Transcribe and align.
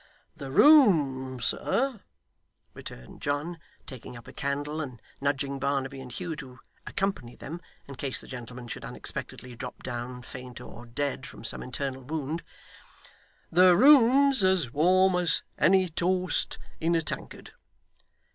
'The 0.37 0.49
room, 0.49 1.39
sir,' 1.39 1.99
returned 2.73 3.21
John, 3.21 3.59
taking 3.85 4.17
up 4.17 4.27
a 4.27 4.33
candle, 4.33 4.81
and 4.81 4.99
nudging 5.21 5.59
Barnaby 5.59 6.01
and 6.01 6.11
Hugh 6.11 6.35
to 6.37 6.59
accompany 6.87 7.35
them, 7.35 7.61
in 7.87 7.93
case 7.93 8.19
the 8.19 8.25
gentleman 8.25 8.67
should 8.67 8.83
unexpectedly 8.83 9.55
drop 9.55 9.83
down 9.83 10.23
faint 10.23 10.59
or 10.59 10.87
dead 10.87 11.27
from 11.27 11.43
some 11.43 11.61
internal 11.61 12.01
wound, 12.01 12.41
'the 13.51 13.77
room's 13.77 14.43
as 14.43 14.71
warm 14.73 15.15
as 15.17 15.43
any 15.59 15.87
toast 15.87 16.57
in 16.79 16.95
a 16.95 17.03
tankard. 17.03 17.51